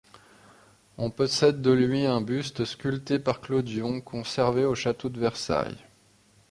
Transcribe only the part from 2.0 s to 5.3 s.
un buste sculpté par Clodion, conservé au château de